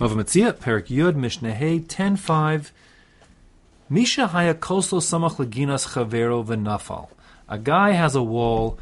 Bava 0.00 0.14
Metzia, 0.14 0.54
Perik 0.54 0.86
Yud, 0.86 1.16
Mishnah 1.16 1.52
Hey, 1.52 1.78
10.5. 1.78 2.70
Misha 3.90 4.28
haya 4.28 4.54
koslo 4.54 5.00
samach 5.00 5.36
leginas 5.36 5.92
chavero 5.92 6.42
v'nafal. 6.42 7.10
A 7.46 7.58
guy 7.58 7.90
has 7.90 8.14
a 8.14 8.22
wall, 8.22 8.78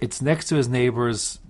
it's 0.00 0.22
next 0.22 0.46
to 0.46 0.54
his 0.54 0.68
neighbor's 0.68 1.40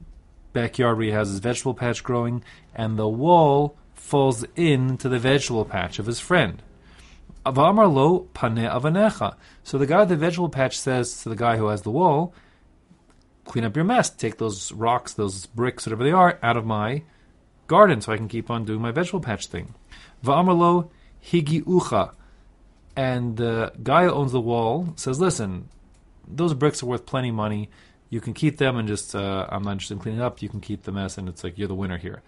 backyard 0.55 0.97
where 0.97 1.07
he 1.07 1.13
has 1.13 1.29
his 1.29 1.41
vegetable 1.41 1.75
patch 1.75 2.03
growing, 2.03 2.43
and 2.75 2.99
the 2.99 3.07
wall 3.07 3.77
falls 3.95 4.45
into 4.57 5.11
the 5.11 5.19
vegetable 5.19 5.67
patch 5.67 5.99
of 5.99 6.07
his 6.07 6.19
friend. 6.19 6.63
Avamar 7.45 7.93
lo 7.93 8.21
pane 8.33 8.67
avanecha. 8.67 9.37
So 9.63 9.77
the 9.77 9.87
guy 9.87 10.03
at 10.03 10.09
the 10.09 10.17
vegetable 10.17 10.49
patch 10.49 10.79
says 10.79 11.23
to 11.23 11.29
the 11.29 11.37
guy 11.37 11.59
who 11.59 11.67
has 11.67 11.83
the 11.83 11.91
wall, 11.91 12.33
clean 13.45 13.67
up 13.67 13.77
your 13.77 13.85
mess, 13.85 14.09
take 14.09 14.39
those 14.39 14.73
rocks, 14.73 15.13
those 15.13 15.45
bricks, 15.45 15.85
whatever 15.85 16.03
they 16.03 16.13
are, 16.13 16.39
out 16.43 16.57
of 16.57 16.65
my 16.65 17.03
garden 17.77 18.01
so 18.01 18.13
I 18.13 18.19
can 18.21 18.29
keep 18.29 18.51
on 18.51 18.65
doing 18.65 18.83
my 18.87 18.93
vegetable 18.99 19.25
patch 19.29 19.45
thing. 19.47 19.75
Va'amar 20.25 20.57
lo 20.63 20.91
higi 21.29 21.61
ucha. 21.65 22.05
And 22.95 23.37
the 23.37 23.73
guy 23.83 24.05
who 24.05 24.11
owns 24.11 24.33
the 24.33 24.47
wall 24.51 24.93
says, 24.97 25.19
listen, 25.19 25.69
those 26.29 26.55
bricks 26.55 26.83
are 26.83 26.87
worth 26.93 27.07
plenty 27.07 27.31
money. 27.31 27.71
You 28.11 28.21
can 28.21 28.35
keep 28.35 28.59
them 28.59 28.77
and 28.79 28.87
just, 28.87 29.15
uh, 29.15 29.47
I'm 29.49 29.63
not 29.63 29.73
interested 29.73 29.95
in 29.95 30.01
cleaning 30.01 30.21
up. 30.21 30.43
You 30.43 30.51
can 30.51 30.61
keep 30.61 30.83
the 30.83 30.93
mess 30.93 31.17
and 31.19 31.29
it's 31.31 31.43
like 31.45 31.57
you're 31.57 31.75
the 31.75 31.83
winner 31.83 31.97
here. 31.97 32.21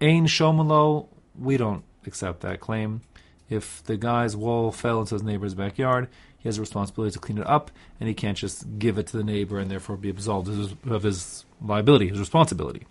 Ain 0.00 0.26
shomalo, 0.26 1.06
we 1.38 1.56
don't 1.56 1.84
accept 2.08 2.40
that 2.40 2.58
claim. 2.58 3.02
If 3.48 3.84
the 3.84 3.96
guy's 3.96 4.34
wall 4.36 4.72
fell 4.72 5.00
into 5.00 5.14
his 5.14 5.22
neighbor's 5.22 5.54
backyard, 5.54 6.08
he 6.38 6.48
has 6.48 6.58
a 6.58 6.60
responsibility 6.60 7.12
to 7.12 7.18
clean 7.18 7.38
it 7.38 7.46
up, 7.46 7.70
and 7.98 8.08
he 8.08 8.14
can't 8.14 8.38
just 8.38 8.78
give 8.78 8.96
it 8.96 9.06
to 9.08 9.16
the 9.18 9.24
neighbor 9.24 9.58
and 9.58 9.70
therefore 9.70 9.96
be 9.96 10.08
absolved 10.08 10.48
of 10.90 11.02
his 11.02 11.44
liability, 11.60 12.08
his 12.08 12.18
responsibility. 12.18 12.86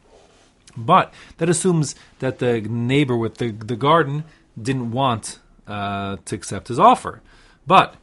But 0.86 1.14
that 1.38 1.50
assumes 1.50 1.96
that 2.20 2.40
the 2.40 2.62
neighbor 2.62 3.18
with 3.18 3.38
the, 3.38 3.52
the 3.52 3.76
garden 3.76 4.24
didn't 4.60 4.92
want 4.92 5.40
uh, 5.68 6.18
to 6.26 6.36
accept 6.36 6.70
his 6.70 6.80
offer. 6.80 7.22
But 7.68 7.96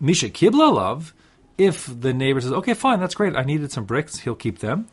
Misha 0.00 0.28
Kibla 0.30 0.72
love, 0.72 1.14
if 1.58 1.86
the 2.00 2.12
neighbor 2.12 2.40
says, 2.40 2.52
okay, 2.52 2.74
fine, 2.74 3.00
that's 3.00 3.14
great, 3.14 3.36
I 3.36 3.42
needed 3.42 3.70
some 3.72 3.84
bricks, 3.84 4.20
he'll 4.20 4.34
keep 4.34 4.58
them. 4.58 4.88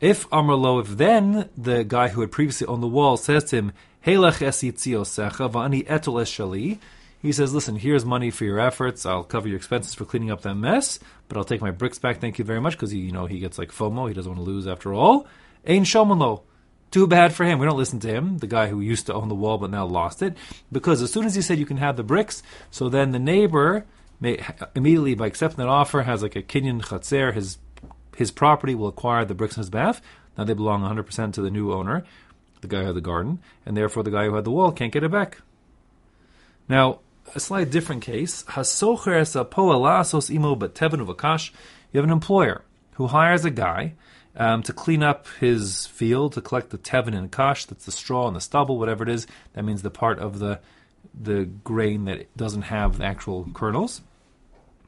If 0.00 0.28
Amrlo, 0.30 0.80
if 0.80 0.96
then 0.96 1.48
the 1.56 1.84
guy 1.84 2.08
who 2.08 2.22
had 2.22 2.32
previously 2.32 2.66
owned 2.66 2.82
the 2.82 2.88
wall 2.88 3.16
says 3.16 3.44
to 3.44 3.56
him, 3.56 3.72
Helech 4.04 4.44
esitziosecha 4.44 5.50
va'ani 5.52 5.86
etul 5.86 6.20
shali, 6.22 6.78
he 7.20 7.30
says, 7.30 7.54
listen, 7.54 7.76
here's 7.76 8.04
money 8.04 8.32
for 8.32 8.44
your 8.44 8.58
efforts. 8.58 9.06
I'll 9.06 9.22
cover 9.22 9.46
your 9.46 9.56
expenses 9.56 9.94
for 9.94 10.04
cleaning 10.04 10.32
up 10.32 10.42
that 10.42 10.56
mess, 10.56 10.98
but 11.28 11.36
I'll 11.36 11.44
take 11.44 11.60
my 11.60 11.70
bricks 11.70 12.00
back. 12.00 12.20
Thank 12.20 12.40
you 12.40 12.44
very 12.44 12.60
much, 12.60 12.72
because 12.72 12.92
you 12.92 13.12
know 13.12 13.26
he 13.26 13.38
gets 13.38 13.58
like 13.58 13.70
FOMO. 13.70 14.08
He 14.08 14.14
doesn't 14.14 14.32
want 14.32 14.44
to 14.44 14.50
lose 14.50 14.66
after 14.66 14.92
all. 14.92 15.28
Ain 15.64 15.84
shomanlo. 15.84 16.42
Too 16.92 17.08
bad 17.08 17.34
for 17.34 17.44
him. 17.44 17.58
We 17.58 17.66
don't 17.66 17.76
listen 17.76 17.98
to 18.00 18.08
him, 18.08 18.38
the 18.38 18.46
guy 18.46 18.68
who 18.68 18.80
used 18.80 19.06
to 19.06 19.14
own 19.14 19.28
the 19.28 19.34
wall 19.34 19.58
but 19.58 19.70
now 19.70 19.84
lost 19.84 20.22
it, 20.22 20.36
because 20.70 21.02
as 21.02 21.10
soon 21.10 21.24
as 21.24 21.34
he 21.34 21.42
said 21.42 21.58
you 21.58 21.66
can 21.66 21.78
have 21.78 21.96
the 21.96 22.04
bricks, 22.04 22.44
so 22.70 22.88
then 22.88 23.10
the 23.10 23.18
neighbor 23.18 23.84
may 24.20 24.40
immediately 24.76 25.14
by 25.16 25.26
accepting 25.26 25.56
that 25.56 25.68
offer 25.68 26.02
has 26.02 26.22
like 26.22 26.36
a 26.36 26.42
kinyan 26.42 26.80
chatzer, 26.82 27.34
his 27.34 27.58
his 28.16 28.30
property 28.30 28.74
will 28.74 28.88
acquire 28.88 29.24
the 29.24 29.34
bricks 29.34 29.56
in 29.56 29.62
his 29.62 29.70
bath. 29.70 30.00
Now 30.36 30.44
they 30.44 30.54
belong 30.54 30.82
100% 30.82 31.32
to 31.32 31.42
the 31.42 31.50
new 31.50 31.72
owner, 31.72 32.04
the 32.60 32.68
guy 32.68 32.80
who 32.80 32.86
had 32.86 32.96
the 32.96 33.00
garden, 33.00 33.40
and 33.66 33.76
therefore 33.76 34.02
the 34.02 34.10
guy 34.10 34.26
who 34.26 34.34
had 34.34 34.44
the 34.44 34.50
wall 34.50 34.72
can't 34.72 34.92
get 34.92 35.04
it 35.04 35.10
back. 35.10 35.38
Now, 36.68 37.00
a 37.34 37.40
slight 37.40 37.70
different 37.70 38.02
case. 38.02 38.44
You 38.48 38.54
have 41.98 42.04
an 42.04 42.10
employer 42.10 42.62
who 42.94 43.06
hires 43.06 43.44
a 43.44 43.50
guy 43.50 43.94
um, 44.36 44.62
to 44.62 44.72
clean 44.72 45.02
up 45.02 45.26
his 45.40 45.86
field, 45.86 46.32
to 46.34 46.40
collect 46.40 46.70
the 46.70 46.78
tevin 46.78 47.16
and 47.16 47.30
kash, 47.30 47.64
that's 47.66 47.84
the 47.84 47.92
straw 47.92 48.26
and 48.26 48.36
the 48.36 48.40
stubble, 48.40 48.78
whatever 48.78 49.02
it 49.02 49.10
is. 49.10 49.26
That 49.54 49.64
means 49.64 49.82
the 49.82 49.90
part 49.90 50.18
of 50.18 50.38
the 50.38 50.60
the 51.20 51.44
grain 51.64 52.04
that 52.06 52.34
doesn't 52.36 52.62
have 52.62 52.98
the 52.98 53.04
actual 53.04 53.46
kernels. 53.52 54.00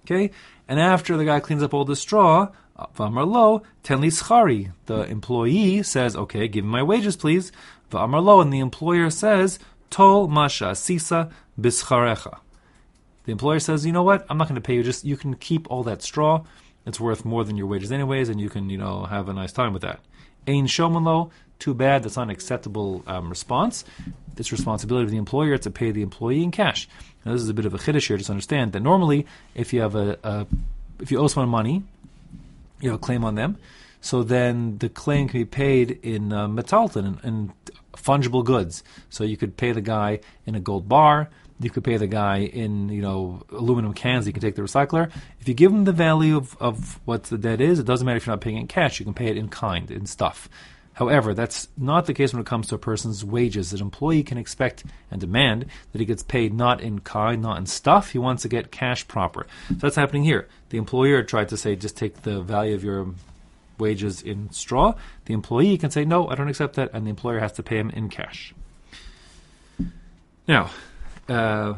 Okay, 0.04 0.30
and 0.68 0.80
after 0.80 1.16
the 1.16 1.24
guy 1.24 1.40
cleans 1.40 1.62
up 1.62 1.74
all 1.74 1.84
the 1.84 1.96
straw, 1.96 2.48
V'amar 2.96 3.26
lo, 3.26 3.62
ten. 3.82 4.00
The 4.00 5.06
employee 5.08 5.82
says, 5.82 6.16
okay, 6.16 6.48
give 6.48 6.64
me 6.64 6.70
my 6.70 6.82
wages, 6.82 7.16
please. 7.16 7.52
V'amar 7.90 8.22
lo, 8.22 8.40
and 8.40 8.52
the 8.52 8.60
employer 8.60 9.10
says, 9.10 9.58
tol 9.90 10.28
masha 10.28 10.74
sisa 10.74 11.30
bischarecha. 11.60 12.38
The 13.24 13.32
employer 13.32 13.60
says, 13.60 13.86
you 13.86 13.92
know 13.92 14.02
what, 14.02 14.26
I'm 14.28 14.36
not 14.36 14.48
going 14.48 14.56
to 14.56 14.60
pay 14.60 14.74
you, 14.74 14.82
just, 14.82 15.04
you 15.04 15.16
can 15.16 15.34
keep 15.34 15.70
all 15.70 15.82
that 15.84 16.02
straw. 16.02 16.44
It's 16.86 17.00
worth 17.00 17.24
more 17.24 17.44
than 17.44 17.56
your 17.56 17.66
wages 17.66 17.90
anyways, 17.90 18.28
and 18.28 18.40
you 18.40 18.50
can, 18.50 18.70
you 18.70 18.78
know, 18.78 19.04
have 19.04 19.28
a 19.28 19.32
nice 19.32 19.52
time 19.52 19.72
with 19.72 19.82
that. 19.82 20.00
Ein 20.46 20.66
shoman 20.66 21.30
too 21.58 21.74
bad, 21.74 22.02
that's 22.02 22.16
not 22.16 22.24
an 22.24 22.30
acceptable 22.30 23.02
um, 23.06 23.30
response. 23.30 23.84
It's 24.36 24.52
responsibility 24.52 25.04
of 25.04 25.10
the 25.10 25.16
employer 25.16 25.56
to 25.58 25.70
pay 25.70 25.92
the 25.92 26.02
employee 26.02 26.42
in 26.42 26.50
cash. 26.50 26.88
Now, 27.24 27.32
this 27.32 27.42
is 27.42 27.48
a 27.48 27.54
bit 27.54 27.64
of 27.64 27.74
a 27.74 27.78
chiddush 27.78 28.08
here. 28.08 28.18
Just 28.18 28.30
understand 28.30 28.72
that 28.72 28.80
normally, 28.80 29.26
if 29.54 29.72
you 29.72 29.80
have 29.80 29.94
a, 29.94 30.18
a 30.22 30.46
if 30.98 31.10
you 31.10 31.18
owe 31.18 31.28
someone 31.28 31.48
money, 31.48 31.82
you 32.80 32.90
have 32.90 32.96
a 32.96 33.02
claim 33.02 33.24
on 33.24 33.34
them. 33.34 33.56
So 34.00 34.22
then 34.22 34.78
the 34.78 34.90
claim 34.90 35.28
can 35.28 35.40
be 35.40 35.44
paid 35.46 35.98
in 36.02 36.32
uh, 36.32 36.46
metalton, 36.48 37.24
in 37.24 37.52
fungible 37.96 38.44
goods. 38.44 38.84
So 39.08 39.24
you 39.24 39.36
could 39.36 39.56
pay 39.56 39.72
the 39.72 39.80
guy 39.80 40.20
in 40.44 40.54
a 40.54 40.60
gold 40.60 40.88
bar. 40.88 41.30
You 41.64 41.70
could 41.70 41.84
pay 41.84 41.96
the 41.96 42.06
guy 42.06 42.38
in 42.40 42.88
you 42.90 43.02
know 43.02 43.42
aluminum 43.50 43.94
cans. 43.94 44.26
You 44.26 44.32
can 44.32 44.42
take 44.42 44.54
the 44.54 44.62
recycler. 44.62 45.10
If 45.40 45.48
you 45.48 45.54
give 45.54 45.72
him 45.72 45.84
the 45.84 45.92
value 45.92 46.36
of, 46.36 46.56
of 46.60 47.00
what 47.04 47.24
the 47.24 47.38
debt 47.38 47.60
is, 47.60 47.78
it 47.78 47.86
doesn't 47.86 48.04
matter 48.04 48.18
if 48.18 48.26
you're 48.26 48.36
not 48.36 48.40
paying 48.42 48.58
in 48.58 48.66
cash. 48.66 49.00
You 49.00 49.04
can 49.04 49.14
pay 49.14 49.26
it 49.26 49.36
in 49.36 49.48
kind, 49.48 49.90
in 49.90 50.06
stuff. 50.06 50.48
However, 50.94 51.34
that's 51.34 51.68
not 51.76 52.06
the 52.06 52.14
case 52.14 52.32
when 52.32 52.40
it 52.40 52.46
comes 52.46 52.68
to 52.68 52.76
a 52.76 52.78
person's 52.78 53.24
wages. 53.24 53.72
An 53.72 53.80
employee 53.80 54.22
can 54.22 54.38
expect 54.38 54.84
and 55.10 55.20
demand 55.20 55.66
that 55.92 55.98
he 55.98 56.04
gets 56.04 56.22
paid 56.22 56.54
not 56.54 56.80
in 56.80 57.00
kind, 57.00 57.42
not 57.42 57.58
in 57.58 57.66
stuff. 57.66 58.12
He 58.12 58.18
wants 58.18 58.42
to 58.42 58.48
get 58.48 58.70
cash 58.70 59.06
proper. 59.08 59.46
So 59.68 59.74
that's 59.74 59.96
happening 59.96 60.22
here. 60.22 60.46
The 60.68 60.78
employer 60.78 61.24
tried 61.24 61.48
to 61.48 61.56
say, 61.56 61.74
just 61.74 61.96
take 61.96 62.22
the 62.22 62.40
value 62.40 62.74
of 62.74 62.84
your 62.84 63.12
wages 63.76 64.22
in 64.22 64.52
straw. 64.52 64.94
The 65.24 65.34
employee 65.34 65.78
can 65.78 65.90
say, 65.90 66.04
no, 66.04 66.28
I 66.28 66.36
don't 66.36 66.48
accept 66.48 66.76
that, 66.76 66.90
and 66.92 67.04
the 67.04 67.10
employer 67.10 67.40
has 67.40 67.52
to 67.52 67.64
pay 67.64 67.78
him 67.78 67.90
in 67.90 68.08
cash. 68.08 68.54
Now, 70.46 70.70
uh, 71.28 71.74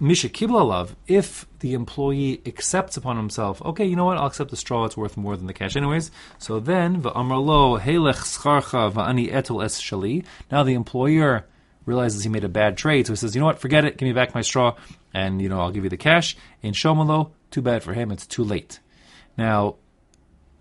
Misha 0.00 0.28
Kiblalav, 0.28 0.90
if 1.08 1.46
the 1.58 1.74
employee 1.74 2.40
accepts 2.46 2.96
upon 2.96 3.16
himself, 3.16 3.60
okay, 3.62 3.84
you 3.84 3.96
know 3.96 4.04
what, 4.04 4.16
I'll 4.16 4.26
accept 4.26 4.50
the 4.50 4.56
straw, 4.56 4.84
it's 4.84 4.96
worth 4.96 5.16
more 5.16 5.36
than 5.36 5.46
the 5.46 5.52
cash 5.52 5.74
anyways. 5.74 6.12
So 6.38 6.60
then, 6.60 7.02
v'amarlo 7.02 7.80
helech 7.80 8.16
scharcha 8.16 8.92
va'ani 8.92 9.32
etel 9.32 9.64
es 9.64 9.80
shali. 9.80 10.24
Now 10.52 10.62
the 10.62 10.74
employer 10.74 11.46
realizes 11.84 12.22
he 12.22 12.28
made 12.30 12.44
a 12.44 12.48
bad 12.48 12.76
trade, 12.76 13.06
so 13.06 13.12
he 13.12 13.16
says, 13.16 13.34
you 13.34 13.40
know 13.40 13.46
what, 13.46 13.58
forget 13.58 13.84
it, 13.84 13.96
give 13.96 14.06
me 14.06 14.12
back 14.12 14.34
my 14.34 14.42
straw, 14.42 14.76
and, 15.12 15.42
you 15.42 15.48
know, 15.48 15.60
I'll 15.60 15.72
give 15.72 15.84
you 15.84 15.90
the 15.90 15.96
cash. 15.96 16.36
In 16.62 16.74
Shomalo, 16.74 17.30
too 17.50 17.62
bad 17.62 17.82
for 17.82 17.92
him, 17.92 18.12
it's 18.12 18.26
too 18.26 18.44
late. 18.44 18.78
Now, 19.36 19.76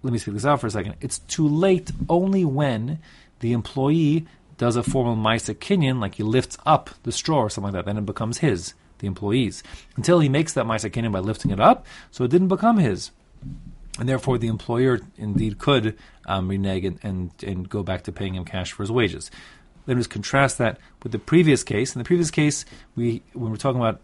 let 0.02 0.14
me 0.14 0.20
speak 0.20 0.34
this 0.34 0.46
out 0.46 0.62
for 0.62 0.68
a 0.68 0.72
second. 0.72 0.96
It's 1.02 1.20
too 1.20 1.48
late 1.48 1.92
only 2.10 2.46
when 2.46 3.00
the 3.40 3.54
employee 3.54 4.26
does 4.57 4.75
a 4.75 4.84
formal 4.84 5.16
Ma'aseh 5.16 5.56
Kinyan, 5.56 6.00
like 6.00 6.16
he 6.16 6.23
lifts 6.23 6.57
up 6.66 6.90
the 7.03 7.12
straw 7.12 7.40
or 7.40 7.50
something 7.50 7.73
like 7.73 7.85
that, 7.85 7.90
then 7.90 7.97
it 7.97 8.06
becomes 8.06 8.40
his 8.40 8.73
the 9.00 9.07
employees, 9.07 9.62
until 9.95 10.19
he 10.19 10.29
makes 10.29 10.53
that 10.53 10.66
Ma'aseh 10.66 11.12
by 11.12 11.19
lifting 11.19 11.51
it 11.51 11.59
up, 11.59 11.85
so 12.09 12.23
it 12.23 12.31
didn't 12.31 12.47
become 12.47 12.78
his. 12.78 13.12
And 14.00 14.07
therefore, 14.07 14.38
the 14.38 14.47
employer 14.47 15.00
indeed 15.18 15.57
could 15.57 15.97
um, 16.25 16.47
renege 16.47 16.85
and, 16.85 17.00
and, 17.03 17.31
and 17.44 17.69
go 17.69 17.84
back 17.84 18.03
to 18.03 18.12
paying 18.12 18.35
him 18.35 18.45
cash 18.45 18.72
for 18.72 18.84
his 18.84 18.91
wages. 18.91 19.31
Let 19.88 19.97
us 19.97 20.07
contrast 20.07 20.57
that 20.57 20.79
with 21.01 21.12
the 21.12 21.19
previous 21.19 21.63
case. 21.63 21.95
In 21.95 22.00
the 22.00 22.06
previous 22.06 22.29
case, 22.29 22.66
we 22.95 23.24
when 23.34 23.50
we're 23.50 23.57
talking 23.57 23.79
about 23.79 24.01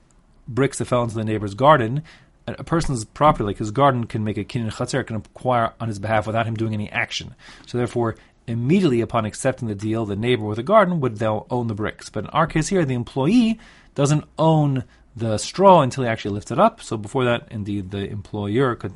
bricks 0.48 0.78
that 0.78 0.86
fell 0.86 1.04
into 1.04 1.16
the 1.16 1.26
neighbor's 1.26 1.54
garden, 1.54 2.04
a 2.48 2.64
person's 2.64 3.06
property, 3.06 3.44
like 3.44 3.58
his 3.58 3.72
garden, 3.72 4.06
can 4.06 4.24
make 4.24 4.38
a 4.38 4.44
kinyan 4.44 4.72
chatzer, 4.72 5.06
can 5.06 5.18
acquire 5.18 5.74
on 5.80 5.88
his 5.88 6.00
behalf 6.00 6.26
without 6.26 6.46
him 6.46 6.56
doing 6.56 6.74
any 6.74 6.90
action. 6.90 7.36
So 7.68 7.78
therefore, 7.78 8.16
immediately 8.48 9.02
upon 9.02 9.26
accepting 9.26 9.68
the 9.68 9.76
deal, 9.76 10.06
the 10.06 10.16
neighbor 10.16 10.44
with 10.44 10.60
a 10.60 10.64
garden 10.64 11.00
would 11.00 11.20
now 11.20 11.46
own 11.50 11.68
the 11.68 11.74
bricks. 11.74 12.10
But 12.10 12.26
in 12.26 12.30
our 12.32 12.48
case 12.48 12.68
here, 12.68 12.86
the 12.86 12.94
employee 12.94 13.60
doesn't 13.96 14.26
own 14.38 14.84
the 15.16 15.38
straw 15.38 15.82
until 15.82 16.04
he 16.04 16.10
actually 16.10 16.34
lifts 16.34 16.52
it 16.52 16.60
up. 16.60 16.82
So 16.82 16.98
before 16.98 17.26
that, 17.26 17.48
indeed, 17.52 17.92
the 17.92 18.10
employer 18.10 18.76
could 18.76 18.94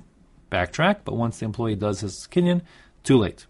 backtrack. 0.51 0.99
But 1.05 1.15
once 1.15 1.39
the 1.39 1.45
employee 1.45 1.75
does 1.75 2.01
his 2.01 2.27
kinyan, 2.31 2.61
too 3.03 3.17
late. 3.17 3.45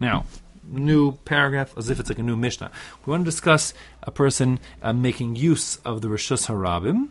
Now, 0.00 0.26
new 0.66 1.12
paragraph, 1.24 1.76
as 1.76 1.90
if 1.90 2.00
it's 2.00 2.08
like 2.08 2.18
a 2.18 2.22
new 2.22 2.36
Mishnah. 2.36 2.70
We 3.04 3.10
want 3.10 3.24
to 3.24 3.30
discuss 3.30 3.74
a 4.02 4.10
person 4.10 4.60
uh, 4.82 4.92
making 4.92 5.36
use 5.36 5.76
of 5.78 6.02
the 6.02 6.08
Rishus 6.08 6.46
Harabim, 6.46 7.08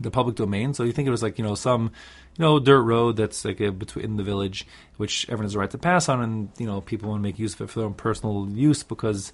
the 0.00 0.10
public 0.10 0.36
domain. 0.36 0.74
So 0.74 0.84
you 0.84 0.92
think 0.92 1.08
it 1.08 1.10
was 1.10 1.22
like 1.22 1.38
you 1.38 1.44
know 1.44 1.54
some 1.54 1.92
you 2.38 2.44
know 2.44 2.58
dirt 2.60 2.82
road 2.82 3.16
that's 3.16 3.44
like 3.44 3.60
a, 3.60 3.70
between 3.72 4.16
the 4.16 4.22
village, 4.22 4.66
which 4.96 5.26
everyone 5.28 5.44
has 5.44 5.54
a 5.54 5.58
right 5.58 5.70
to 5.70 5.78
pass 5.78 6.08
on, 6.08 6.22
and 6.22 6.48
you 6.58 6.66
know 6.66 6.80
people 6.80 7.10
want 7.10 7.20
to 7.20 7.22
make 7.22 7.38
use 7.38 7.54
of 7.54 7.62
it 7.62 7.70
for 7.70 7.80
their 7.80 7.86
own 7.86 7.94
personal 7.94 8.48
use 8.50 8.82
because 8.82 9.32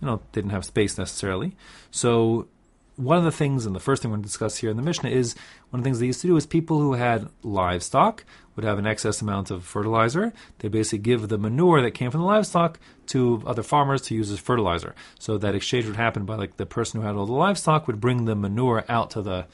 you 0.00 0.06
know 0.06 0.16
they 0.32 0.40
didn't 0.40 0.52
have 0.52 0.64
space 0.64 0.98
necessarily. 0.98 1.54
So 1.90 2.48
one 2.96 3.18
of 3.18 3.24
the 3.24 3.32
things, 3.32 3.66
and 3.66 3.76
the 3.76 3.80
first 3.80 4.00
thing 4.00 4.10
we're 4.10 4.16
going 4.16 4.22
to 4.22 4.28
discuss 4.28 4.56
here 4.56 4.70
in 4.70 4.76
the 4.78 4.82
Mishnah 4.82 5.10
is 5.10 5.34
one 5.68 5.80
of 5.80 5.84
the 5.84 5.88
things 5.88 6.00
they 6.00 6.06
used 6.06 6.22
to 6.22 6.28
do 6.28 6.36
is 6.36 6.46
people 6.46 6.80
who 6.80 6.94
had 6.94 7.28
livestock 7.42 8.24
would 8.54 8.64
have 8.64 8.78
an 8.78 8.86
excess 8.86 9.20
amount 9.20 9.50
of 9.50 9.64
fertilizer. 9.64 10.32
They 10.60 10.68
basically 10.68 11.00
give 11.00 11.28
the 11.28 11.36
manure 11.36 11.82
that 11.82 11.90
came 11.90 12.10
from 12.10 12.22
the 12.22 12.26
livestock 12.26 12.80
to 13.08 13.42
other 13.46 13.62
farmers 13.62 14.00
to 14.02 14.14
use 14.14 14.30
as 14.30 14.38
fertilizer. 14.38 14.94
So 15.18 15.36
that 15.36 15.54
exchange 15.54 15.84
would 15.84 15.96
happen 15.96 16.24
by 16.24 16.36
like 16.36 16.56
the 16.56 16.64
person 16.64 17.00
who 17.00 17.06
had 17.06 17.16
all 17.16 17.26
the 17.26 17.32
livestock 17.34 17.86
would 17.86 18.00
bring 18.00 18.24
the 18.24 18.34
manure 18.34 18.86
out 18.88 19.10
to 19.10 19.20
the 19.20 19.46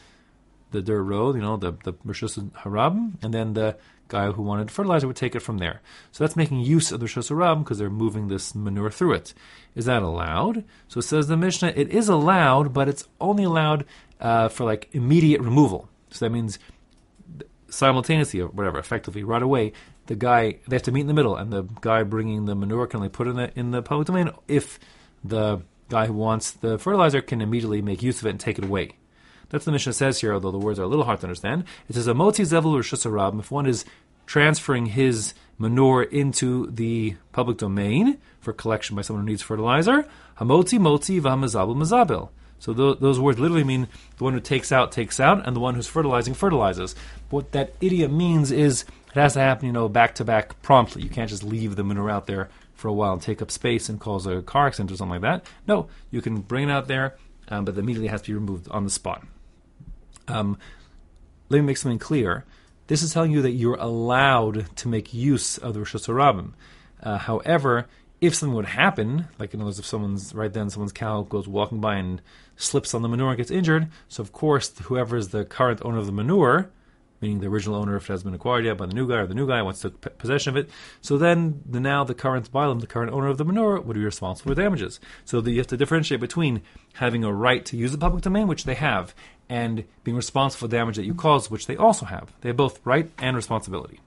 the 0.73 0.83
dirt 0.83 1.03
road, 1.03 1.37
you 1.37 1.43
know, 1.43 1.57
the 1.57 1.73
the 1.85 1.93
Rishus 2.07 2.39
Harab, 2.51 3.15
and 3.23 3.33
then 3.33 3.55
the 3.55 3.77
guy 4.09 4.31
who 4.31 4.43
wanted 4.43 4.71
fertilizer 4.71 5.07
would 5.07 5.17
take 5.17 5.35
it 5.35 5.41
from 5.41 5.59
there. 5.59 5.81
So 6.11 6.23
that's 6.23 6.37
making 6.37 6.61
use 6.61 6.93
of 6.93 7.01
the 7.01 7.07
Rishus 7.07 7.31
Harab 7.31 7.61
because 7.61 7.79
they're 7.79 7.91
moving 7.91 8.29
this 8.29 8.55
manure 8.55 8.91
through 8.91 9.15
it. 9.15 9.35
Is 9.75 9.87
that 9.87 10.03
allowed? 10.03 10.65
So 10.89 10.99
it 10.99 11.05
says 11.05 11.29
the 11.29 11.37
Mishnah, 11.37 11.73
it 11.75 11.89
is 11.89 12.09
allowed, 12.09 12.73
but 12.75 12.89
it's 12.89 13.09
only 13.21 13.45
allowed 13.45 13.87
uh, 14.21 14.49
for 14.49 14.65
like 14.65 14.89
immediate 14.93 15.41
removal. 15.41 15.89
So 16.11 16.27
that 16.27 16.31
means 16.31 16.59
simultaneously 17.71 18.41
or 18.41 18.49
whatever, 18.49 18.79
effectively 18.79 19.25
right 19.25 19.43
away, 19.43 19.73
the 20.07 20.15
guy 20.15 20.59
they 20.69 20.77
have 20.77 20.83
to 20.83 20.93
meet 20.93 21.03
in 21.03 21.07
the 21.07 21.15
middle, 21.15 21.37
and 21.37 21.53
the 21.53 21.63
guy 21.81 22.03
bringing 22.03 22.45
the 22.45 22.55
manure 22.55 22.87
can 22.87 22.99
only 22.99 23.09
put 23.09 23.27
it 23.27 23.31
in 23.31 23.37
the 23.37 23.59
in 23.59 23.71
the 23.71 23.83
public 23.83 24.07
domain 24.07 24.31
if 24.49 24.79
the 25.25 25.63
guy 25.89 26.07
who 26.07 26.13
wants 26.13 26.51
the 26.51 26.79
fertilizer 26.79 27.21
can 27.21 27.41
immediately 27.41 27.83
make 27.83 28.03
use 28.03 28.21
of 28.21 28.27
it 28.27 28.31
and 28.31 28.41
take 28.41 28.59
it 28.59 28.65
away. 28.65 28.91
That's 29.53 29.67
the 29.67 29.71
Mishnah 29.71 29.93
says 29.93 30.21
here, 30.21 30.33
although 30.33 30.51
the 30.51 30.59
words 30.59 30.79
are 30.79 30.85
a 30.85 30.89
little 30.89 31.05
hard 31.05 31.21
to 31.21 31.27
understand. 31.27 31.65
It 31.87 31.95
says 31.95 32.07
a 32.07 32.15
moti 32.15 32.43
zevel 32.43 32.75
shusarab. 32.79 33.39
If 33.39 33.51
one 33.51 33.67
is 33.67 33.85
transferring 34.25 34.87
his 34.87 35.35
manure 35.59 36.03
into 36.03 36.71
the 36.71 37.17
public 37.33 37.59
domain 37.59 38.17
for 38.41 38.55
collection 38.55 38.97
by 38.97 39.03
someone 39.03 39.27
who 39.27 39.31
needs 39.31 39.43
fertilizer, 39.43 40.07
hamoti 40.39 40.81
moti 40.81 41.21
v'hamazabel 41.21 41.77
mazabel. 41.77 42.31
So 42.59 42.73
th- 42.73 43.01
those 43.01 43.21
words 43.21 43.39
literally 43.39 43.63
mean 43.63 43.89
the 44.17 44.25
one 44.25 44.33
who 44.33 44.41
takes 44.41 44.73
out 44.73 44.91
takes 44.91 45.21
out, 45.21 45.47
and 45.47 45.55
the 45.55 45.61
one 45.61 45.75
who's 45.75 45.87
fertilizing 45.87 46.33
fertilizes. 46.33 46.95
What 47.29 47.53
that 47.53 47.75
idiom 47.83 48.17
means 48.17 48.51
is 48.51 48.85
it 49.09 49.15
has 49.15 49.35
to 49.35 49.41
happen, 49.41 49.67
you 49.67 49.73
know, 49.73 49.89
back 49.89 50.15
to 50.15 50.25
back 50.25 50.63
promptly. 50.63 51.03
You 51.03 51.11
can't 51.11 51.29
just 51.29 51.45
leave 51.45 51.77
the 51.77 51.85
manure 51.85 52.09
out 52.09 52.27
there 52.27 52.49
for 52.75 52.89
a 52.89 52.93
while 52.93 53.13
and 53.13 53.21
take 53.21 53.43
up 53.43 53.51
space 53.51 53.91
and 53.91 54.01
cause 54.01 54.27
a 54.27 54.41
car 54.41 54.69
accident 54.69 54.91
or 54.93 54.97
something 54.97 55.21
like 55.21 55.43
that. 55.43 55.47
No, 55.69 55.89
you 56.11 56.23
can 56.23 56.41
bring 56.41 56.71
it 56.71 56.73
out 56.73 56.89
there, 56.89 57.17
um, 57.49 57.67
but 57.67 57.77
it 57.77 57.79
immediately 57.79 58.09
has 58.09 58.23
to 58.23 58.31
be 58.31 58.35
removed 58.35 58.67
on 58.71 58.85
the 58.85 58.91
spot. 58.91 59.25
Um, 60.29 60.59
let 61.49 61.59
me 61.59 61.67
make 61.67 61.77
something 61.77 61.99
clear. 61.99 62.45
This 62.87 63.03
is 63.03 63.13
telling 63.13 63.33
you 63.33 63.43
that 63.43 63.53
you're 63.53 63.77
allowed 63.77 64.77
to 64.77 64.89
make 64.89 65.15
use 65.15 65.59
of 65.59 65.75
the 65.75 65.81
Rishus 65.81 66.09
Harabim. 66.09 66.53
Uh, 67.03 67.19
however, 67.19 67.87
if 68.21 68.35
something 68.35 68.55
would 68.55 68.67
happen, 68.67 69.27
like 69.39 69.53
in 69.53 69.61
other 69.61 69.67
words, 69.67 69.79
if 69.79 69.87
someone's 69.87 70.35
right 70.35 70.53
then 70.53 70.71
someone's 70.71 70.93
cow 70.93 71.23
goes 71.23 71.49
walking 71.49 71.81
by 71.81 71.97
and 71.97 72.23
slips 72.57 72.95
on 72.95 73.03
the 73.03 73.09
manure 73.09 73.31
and 73.31 73.37
gets 73.37 73.51
injured, 73.51 73.89
so 74.09 74.23
of 74.23 74.33
course 74.33 74.73
whoever 74.85 75.17
is 75.17 75.29
the 75.29 75.45
current 75.45 75.81
owner 75.85 75.99
of 75.99 76.07
the 76.07 76.13
manure 76.13 76.71
meaning 77.23 77.41
the 77.41 77.47
original 77.47 77.77
owner, 77.77 77.97
if 77.97 78.11
it 78.11 78.13
has 78.13 78.25
been 78.25 78.35
acquired 78.35 78.65
yet 78.65 78.77
by 78.77 78.87
the 78.87 78.93
new 78.93 79.09
guy, 79.09 79.19
or 79.19 79.27
the 79.27 79.35
new 79.35 79.47
guy 79.47 79.63
wants 79.63 79.81
to 79.81 79.91
p- 79.91 80.11
possession 80.19 80.51
of 80.51 80.57
it. 80.57 80.69
So 81.01 81.17
then, 81.17 81.63
the, 81.65 81.81
now 81.81 82.05
the 82.05 82.15
current 82.15 82.53
bialim, 82.53 82.81
the 82.81 82.87
current 82.87 83.13
owner 83.13 83.29
of 83.29 83.39
the 83.39 83.45
manure, 83.45 83.81
would 83.81 83.95
be 83.95 84.05
responsible 84.05 84.51
for 84.51 84.61
damages. 84.61 85.01
So 85.25 85.41
the, 85.41 85.53
you 85.53 85.59
have 85.59 85.69
to 85.69 85.77
differentiate 85.77 86.21
between 86.21 86.63
having 86.95 87.25
a 87.25 87.33
right 87.33 87.65
to 87.67 87.77
use 87.77 87.93
the 87.93 87.99
public 87.99 88.23
domain, 88.23 88.49
which 88.49 88.65
they 88.65 88.75
have, 88.75 89.15
and 89.49 89.85
being 90.05 90.17
responsible 90.17 90.69
for 90.69 90.71
damage 90.71 90.97
that 90.97 91.05
you 91.05 91.15
cause, 91.15 91.51
which 91.51 91.67
they 91.67 91.77
also 91.77 92.05
have. 92.07 92.33
They 92.41 92.49
have 92.49 92.57
both 92.57 92.81
right 92.85 93.11
and 93.19 93.37
responsibility. 93.37 94.01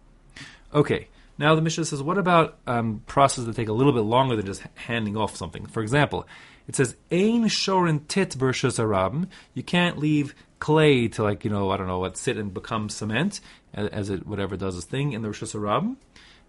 Okay. 0.73 1.07
Now 1.37 1.53
the 1.53 1.61
Mishnah 1.61 1.85
says, 1.85 2.01
what 2.01 2.17
about 2.17 2.57
um, 2.65 3.01
processes 3.07 3.45
that 3.45 3.55
take 3.55 3.67
a 3.67 3.73
little 3.73 3.91
bit 3.91 4.01
longer 4.01 4.37
than 4.37 4.45
just 4.45 4.63
handing 4.75 5.17
off 5.17 5.35
something? 5.35 5.65
For 5.65 5.81
example, 5.81 6.25
it 6.67 6.75
says, 6.75 6.95
"Ein 7.11 7.43
shorin 7.45 8.07
tit 8.07 8.33
versus 8.33 8.77
arabim." 8.77 9.27
You 9.53 9.61
can't 9.61 9.99
leave 9.99 10.33
clay 10.65 11.07
to 11.07 11.21
like 11.21 11.45
you 11.45 11.51
know 11.51 11.69
I 11.69 11.77
don't 11.77 11.85
know 11.85 11.99
what 11.99 12.17
sit 12.17 12.37
and 12.37 12.51
become 12.51 12.89
cement 12.89 13.39
as 13.71 14.09
it 14.09 14.25
whatever 14.25 14.57
does 14.57 14.75
its 14.75 14.87
thing 14.87 15.13
in 15.13 15.21
the 15.21 15.29
Rosh. 15.29 15.95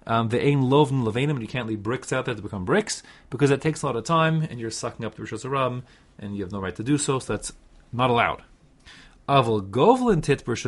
Um, 0.06 0.28
the 0.30 0.40
ain 0.42 0.62
lovin 0.70 1.02
levanim, 1.02 1.38
you 1.42 1.46
can't 1.46 1.68
leave 1.68 1.82
bricks 1.82 2.14
out 2.14 2.24
there 2.24 2.34
to 2.34 2.40
become 2.40 2.64
bricks 2.64 3.02
because 3.28 3.50
it 3.50 3.60
takes 3.60 3.82
a 3.82 3.86
lot 3.86 3.94
of 3.94 4.04
time 4.04 4.40
and 4.40 4.58
you're 4.58 4.70
sucking 4.70 5.04
up 5.04 5.16
the 5.16 5.22
Rosh 5.22 5.44
and 6.18 6.34
you 6.34 6.42
have 6.44 6.50
no 6.50 6.60
right 6.60 6.74
to 6.76 6.82
do 6.82 6.96
so, 6.96 7.18
so 7.18 7.30
that's 7.30 7.52
not 7.92 8.08
allowed. 8.08 8.42
Aval 9.28 9.68
govlin 9.68 10.22
tit 10.22 10.42
Rosh 10.46 10.64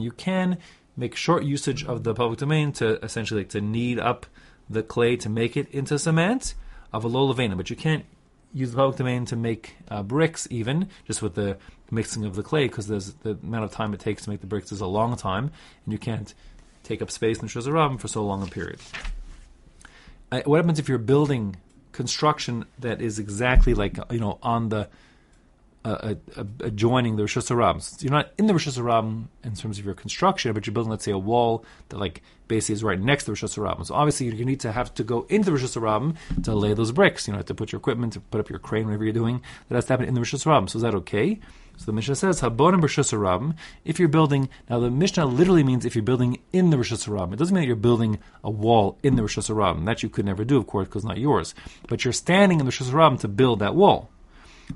you 0.00 0.12
can 0.12 0.58
make 0.96 1.16
short 1.16 1.42
usage 1.42 1.84
of 1.84 2.04
the 2.04 2.14
public 2.14 2.38
domain 2.38 2.70
to 2.74 3.04
essentially 3.04 3.40
like, 3.40 3.48
to 3.48 3.60
knead 3.60 3.98
up 3.98 4.26
the 4.70 4.84
clay 4.84 5.16
to 5.16 5.28
make 5.28 5.56
it 5.56 5.68
into 5.72 5.98
cement. 5.98 6.54
Aval 6.94 7.34
levanim, 7.34 7.56
but 7.56 7.68
you 7.68 7.74
can't 7.74 8.04
use 8.52 8.70
the 8.70 8.76
public 8.76 8.96
domain 8.96 9.24
to 9.26 9.36
make 9.36 9.76
uh, 9.88 10.02
bricks, 10.02 10.46
even 10.50 10.88
just 11.06 11.22
with 11.22 11.34
the 11.34 11.56
mixing 11.90 12.24
of 12.24 12.34
the 12.34 12.42
clay, 12.42 12.66
because 12.66 12.86
there's 12.86 13.12
the 13.14 13.30
amount 13.42 13.64
of 13.64 13.72
time 13.72 13.94
it 13.94 14.00
takes 14.00 14.24
to 14.24 14.30
make 14.30 14.40
the 14.40 14.46
bricks 14.46 14.72
is 14.72 14.80
a 14.80 14.86
long 14.86 15.16
time, 15.16 15.50
and 15.84 15.92
you 15.92 15.98
can't 15.98 16.34
take 16.82 17.02
up 17.02 17.10
space 17.10 17.40
in 17.40 17.48
Shazarabim 17.48 17.98
for 17.98 18.08
so 18.08 18.24
long 18.24 18.42
a 18.42 18.46
period. 18.46 18.80
Uh, 20.30 20.40
what 20.44 20.56
happens 20.56 20.78
if 20.78 20.88
you're 20.88 20.98
building 20.98 21.56
construction 21.92 22.64
that 22.78 23.02
is 23.02 23.18
exactly 23.18 23.74
like 23.74 23.98
you 24.10 24.18
know 24.18 24.38
on 24.42 24.70
the 24.70 24.88
adjoining 25.84 27.16
the 27.16 27.24
Rishus 27.24 27.50
Harabim. 27.50 28.02
you're 28.02 28.12
not 28.12 28.30
in 28.38 28.46
the 28.46 28.52
Rosh 28.52 28.66
in 28.66 29.54
terms 29.56 29.78
of 29.78 29.84
your 29.84 29.94
construction, 29.94 30.52
but 30.52 30.66
you're 30.66 30.74
building, 30.74 30.90
let's 30.90 31.04
say, 31.04 31.12
a 31.12 31.18
wall 31.18 31.64
that 31.88 31.98
like 31.98 32.22
basically 32.46 32.74
is 32.74 32.84
right 32.84 33.00
next 33.00 33.24
to 33.24 33.32
the 33.32 33.60
Rosh. 33.60 33.86
So 33.86 33.94
obviously, 33.94 34.26
you 34.26 34.44
need 34.44 34.60
to 34.60 34.72
have 34.72 34.94
to 34.94 35.04
go 35.04 35.26
into 35.28 35.50
the 35.50 35.52
Rosh 35.52 36.14
to 36.44 36.54
lay 36.54 36.74
those 36.74 36.92
bricks. 36.92 37.26
You 37.26 37.34
know, 37.34 37.42
to 37.42 37.54
put 37.54 37.72
your 37.72 37.78
equipment, 37.78 38.12
to 38.12 38.20
put 38.20 38.40
up 38.40 38.48
your 38.48 38.58
crane, 38.58 38.84
whatever 38.86 39.04
you're 39.04 39.12
doing. 39.12 39.42
That 39.68 39.74
has 39.74 39.86
to 39.86 39.92
happen 39.94 40.06
in 40.06 40.14
the 40.14 40.20
Rosh. 40.20 40.30
So 40.30 40.62
is 40.64 40.82
that 40.82 40.94
okay? 40.94 41.40
So 41.78 41.86
the 41.86 41.92
Mishnah 41.92 42.16
says, 42.16 42.42
Habonim 42.42 42.82
Rosh. 42.82 43.54
If 43.84 43.98
you're 43.98 44.08
building, 44.08 44.48
now 44.70 44.78
the 44.78 44.90
Mishnah 44.90 45.26
literally 45.26 45.64
means 45.64 45.84
if 45.84 45.96
you're 45.96 46.04
building 46.04 46.38
in 46.52 46.70
the 46.70 46.76
Rosh. 46.76 46.92
It 46.92 46.98
doesn't 46.98 47.54
mean 47.54 47.62
that 47.62 47.66
you're 47.66 47.76
building 47.76 48.18
a 48.44 48.50
wall 48.50 48.98
in 49.02 49.16
the 49.16 49.22
Rosh. 49.22 49.34
That 49.36 50.02
you 50.02 50.08
could 50.08 50.26
never 50.26 50.44
do, 50.44 50.58
of 50.58 50.66
course, 50.66 50.86
because 50.86 51.02
it's 51.02 51.08
not 51.08 51.18
yours. 51.18 51.54
But 51.88 52.04
you're 52.04 52.12
standing 52.12 52.60
in 52.60 52.66
the 52.66 52.92
Rosh 52.92 53.20
to 53.22 53.28
build 53.28 53.58
that 53.58 53.74
wall. 53.74 54.10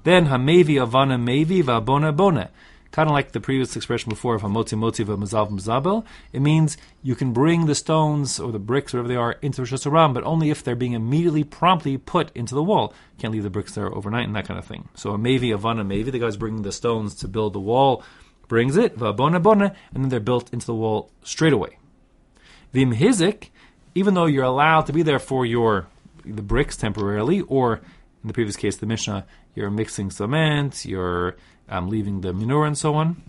Then 0.04 0.26
hamevi 0.26 0.76
avana 0.76 1.18
mevi 1.20 1.62
va'bona 1.62 2.14
bona. 2.14 2.50
Kind 2.92 3.08
of 3.08 3.12
like 3.12 3.32
the 3.32 3.40
previous 3.40 3.76
expression 3.76 4.08
before 4.08 4.36
of 4.36 4.42
hamoti 4.42 4.76
moti 4.78 5.04
v'mazav 5.04 5.50
mzabel. 5.50 6.04
It 6.32 6.40
means 6.40 6.76
you 7.02 7.14
can 7.14 7.32
bring 7.32 7.66
the 7.66 7.74
stones 7.74 8.40
or 8.40 8.52
the 8.52 8.58
bricks, 8.58 8.92
whatever 8.92 9.08
they 9.08 9.16
are, 9.16 9.32
into 9.42 9.62
Rishus 9.62 9.84
Harabim, 9.84 10.14
but 10.14 10.24
only 10.24 10.50
if 10.50 10.64
they're 10.64 10.74
being 10.74 10.92
immediately, 10.92 11.44
promptly 11.44 11.98
put 11.98 12.34
into 12.34 12.54
the 12.54 12.62
wall. 12.62 12.94
You 13.16 13.22
can't 13.22 13.32
leave 13.32 13.42
the 13.42 13.50
bricks 13.50 13.74
there 13.74 13.92
overnight 13.94 14.26
and 14.26 14.34
that 14.36 14.46
kind 14.46 14.58
of 14.58 14.64
thing. 14.64 14.88
So 14.94 15.10
a 15.10 15.18
mevi 15.18 15.56
avana 15.56 15.86
mevi, 15.86 16.10
the 16.10 16.18
guy's 16.18 16.36
bringing 16.36 16.62
the 16.62 16.72
stones 16.72 17.14
to 17.16 17.28
build 17.28 17.52
the 17.52 17.60
wall, 17.60 18.02
brings 18.48 18.76
it, 18.76 18.96
va'bona 18.96 19.42
bona, 19.42 19.74
and 19.92 20.02
then 20.02 20.08
they're 20.08 20.20
built 20.20 20.52
into 20.52 20.66
the 20.66 20.74
wall 20.74 21.10
straight 21.22 21.52
away. 21.52 21.78
Vim 22.72 22.94
hizik, 22.94 23.50
even 23.94 24.14
though 24.14 24.26
you're 24.26 24.44
allowed 24.44 24.86
to 24.86 24.92
be 24.92 25.02
there 25.02 25.18
for 25.18 25.44
your 25.44 25.86
the 26.24 26.42
bricks 26.42 26.76
temporarily, 26.76 27.40
or 27.42 27.80
in 28.26 28.28
the 28.28 28.34
previous 28.34 28.56
case, 28.56 28.76
the 28.78 28.86
Mishnah, 28.86 29.24
you're 29.54 29.70
mixing 29.70 30.10
cement, 30.10 30.84
you're 30.84 31.36
um, 31.68 31.88
leaving 31.88 32.22
the 32.22 32.32
manure, 32.32 32.66
and 32.66 32.76
so 32.76 32.96
on. 32.96 33.22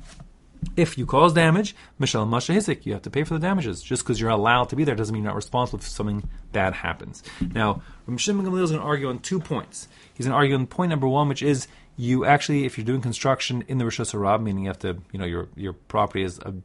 If 0.75 0.97
you 0.97 1.05
cause 1.05 1.33
damage, 1.33 1.75
Michelle 1.99 2.25
Masha 2.25 2.53
Hizik, 2.53 2.83
you 2.83 2.93
have 2.93 3.03
to 3.03 3.11
pay 3.11 3.23
for 3.23 3.35
the 3.35 3.39
damages. 3.39 3.83
Just 3.83 4.01
because 4.01 4.19
you're 4.19 4.31
allowed 4.31 4.69
to 4.69 4.75
be 4.75 4.83
there 4.83 4.95
doesn't 4.95 5.13
mean 5.13 5.21
you're 5.21 5.29
not 5.29 5.35
responsible 5.35 5.77
if 5.77 5.87
something 5.87 6.27
bad 6.51 6.73
happens. 6.73 7.21
Now, 7.53 7.83
Shimon 8.17 8.43
Gamliel 8.43 8.63
is 8.63 8.71
going 8.71 8.81
to 8.81 8.87
argue 8.87 9.07
on 9.07 9.19
two 9.19 9.39
points. 9.39 9.87
He's 10.15 10.25
going 10.25 10.33
to 10.33 10.37
argue 10.37 10.55
on 10.55 10.65
point 10.65 10.89
number 10.89 11.07
one, 11.07 11.29
which 11.29 11.43
is 11.43 11.67
you 11.95 12.25
actually, 12.25 12.65
if 12.65 12.75
you're 12.75 12.85
doing 12.85 13.01
construction 13.01 13.65
in 13.67 13.77
the 13.77 13.85
Rishus 13.85 14.15
Harabim, 14.15 14.41
meaning 14.41 14.63
you 14.63 14.69
have 14.69 14.79
to, 14.79 14.97
you 15.11 15.19
know, 15.19 15.25
your 15.25 15.47
your 15.55 15.73
property 15.73 16.23
is 16.23 16.39
a, 16.39 16.55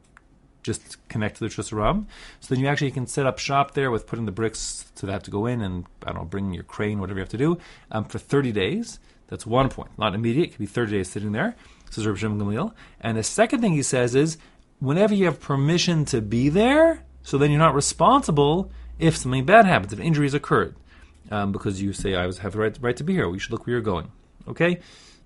just 0.63 0.97
connect 1.09 1.37
to 1.37 1.41
the 1.41 1.49
Shusarab. 1.49 2.05
So 2.39 2.53
then 2.53 2.63
you 2.63 2.69
actually 2.69 2.91
can 2.91 3.05
set 3.05 3.25
up 3.25 3.37
shop 3.37 3.73
there 3.73 3.91
with 3.91 4.07
putting 4.07 4.25
the 4.25 4.31
bricks 4.31 4.91
to 4.95 5.07
have 5.07 5.23
to 5.23 5.31
go 5.31 5.45
in 5.45 5.61
and 5.61 5.85
I 6.03 6.07
don't 6.07 6.23
know, 6.23 6.25
bring 6.25 6.53
your 6.53 6.63
crane, 6.63 6.99
whatever 6.99 7.19
you 7.19 7.23
have 7.23 7.29
to 7.29 7.37
do, 7.37 7.57
um, 7.91 8.05
for 8.05 8.19
30 8.19 8.51
days. 8.51 8.99
That's 9.27 9.45
one 9.45 9.69
point. 9.69 9.91
Not 9.97 10.15
immediate. 10.15 10.45
It 10.45 10.51
could 10.51 10.59
be 10.59 10.65
30 10.65 10.91
days 10.91 11.09
sitting 11.09 11.31
there. 11.31 11.55
Says 11.89 12.07
Rabbi 12.07 12.19
Shimon 12.19 12.39
Gamliel. 12.39 12.73
And 13.01 13.17
the 13.17 13.23
second 13.23 13.61
thing 13.61 13.73
he 13.73 13.83
says 13.83 14.15
is, 14.15 14.37
whenever 14.79 15.13
you 15.13 15.25
have 15.25 15.39
permission 15.39 16.05
to 16.05 16.21
be 16.21 16.49
there, 16.49 17.03
so 17.23 17.37
then 17.37 17.51
you're 17.51 17.59
not 17.59 17.75
responsible 17.75 18.71
if 18.99 19.15
something 19.17 19.45
bad 19.45 19.65
happens, 19.65 19.93
if 19.93 19.99
injuries 19.99 20.33
occurred, 20.33 20.75
um, 21.31 21.51
because 21.51 21.81
you 21.81 21.93
say 21.93 22.15
I 22.15 22.23
have 22.23 22.51
the 22.53 22.59
right, 22.59 22.77
right 22.81 22.97
to 22.97 23.03
be 23.03 23.13
here. 23.13 23.29
We 23.29 23.39
should 23.39 23.51
look 23.51 23.65
where 23.65 23.73
you're 23.75 23.81
going. 23.81 24.11
Okay, 24.47 24.81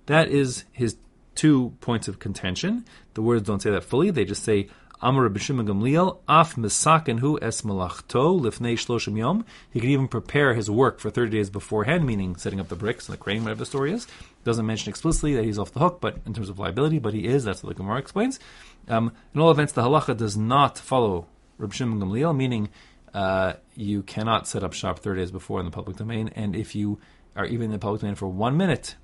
that 0.05 0.29
is 0.29 0.63
his 0.71 0.97
two 1.35 1.73
points 1.81 2.07
of 2.07 2.19
contention. 2.19 2.85
The 3.13 3.21
words 3.21 3.47
don't 3.47 3.61
say 3.61 3.71
that 3.71 3.83
fully. 3.83 4.11
They 4.11 4.25
just 4.25 4.43
say 4.43 4.69
Amar 4.99 5.29
B'Shimon 5.29 5.67
Gamliel, 5.67 6.17
Af 6.27 6.55
Misakin 6.55 7.19
Hu 7.19 7.37
Es 7.39 7.63
Malachto 7.63 8.39
Lifnei 8.39 8.73
Shloshim 8.73 9.15
Yom. 9.17 9.45
He 9.69 9.79
could 9.79 9.89
even 9.89 10.07
prepare 10.07 10.55
his 10.55 10.71
work 10.71 10.99
for 10.99 11.11
30 11.11 11.31
days 11.31 11.49
beforehand, 11.51 12.05
meaning 12.05 12.35
setting 12.35 12.59
up 12.59 12.69
the 12.69 12.75
bricks 12.75 13.07
and 13.07 13.13
the 13.13 13.21
crane, 13.21 13.43
whatever 13.43 13.59
the 13.59 13.65
story 13.67 13.93
is. 13.93 14.07
Doesn't 14.43 14.65
mention 14.65 14.89
explicitly 14.89 15.35
that 15.35 15.43
he's 15.43 15.59
off 15.59 15.71
the 15.71 15.79
hook, 15.79 15.99
but 16.01 16.17
in 16.25 16.33
terms 16.33 16.49
of 16.49 16.57
liability, 16.57 16.97
but 16.97 17.13
he 17.13 17.27
is. 17.27 17.43
That's 17.43 17.61
what 17.61 17.69
the 17.69 17.83
Gemara 17.83 17.99
explains. 17.99 18.39
Um, 18.87 19.11
in 19.35 19.39
all 19.39 19.51
events, 19.51 19.73
the 19.73 19.83
halacha 19.83 20.17
does 20.17 20.35
not 20.35 20.79
follow 20.79 21.27
Reb 21.59 21.73
Shimon 21.73 21.99
Gamliel, 21.99 22.35
meaning 22.35 22.69
uh, 23.13 23.53
you 23.75 24.01
cannot 24.01 24.47
set 24.47 24.63
up 24.63 24.73
shop 24.73 24.99
30 24.99 25.21
days 25.21 25.31
before 25.31 25.59
in 25.59 25.65
the 25.65 25.71
public 25.71 25.97
domain, 25.97 26.31
and 26.35 26.55
if 26.55 26.73
you 26.75 26.99
are 27.35 27.45
even 27.45 27.65
in 27.65 27.71
the 27.71 27.79
public 27.79 28.01
domain 28.01 28.15
for 28.15 28.27
one 28.27 28.57
minute 28.57 28.95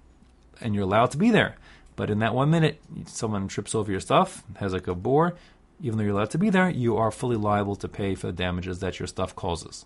and 0.59 0.73
you're 0.73 0.83
allowed 0.83 1.11
to 1.11 1.17
be 1.17 1.29
there, 1.29 1.55
But 1.95 2.09
in 2.09 2.19
that 2.19 2.33
one 2.33 2.49
minute, 2.49 2.81
someone 3.05 3.47
trips 3.47 3.75
over 3.75 3.91
your 3.91 3.99
stuff, 3.99 4.43
has 4.57 4.73
like 4.73 4.87
a 4.87 4.95
bore, 4.95 5.35
even 5.81 5.97
though 5.97 6.03
you're 6.03 6.13
allowed 6.13 6.31
to 6.31 6.37
be 6.37 6.49
there, 6.49 6.69
you 6.69 6.97
are 6.97 7.11
fully 7.11 7.35
liable 7.35 7.75
to 7.77 7.87
pay 7.87 8.15
for 8.15 8.27
the 8.27 8.33
damages 8.33 8.79
that 8.79 8.99
your 8.99 9.07
stuff 9.07 9.35
causes. 9.35 9.85